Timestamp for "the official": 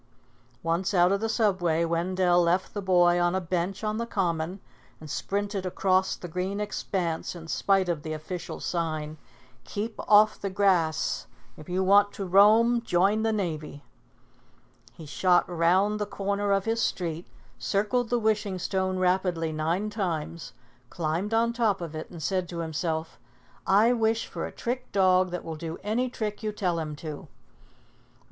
8.01-8.59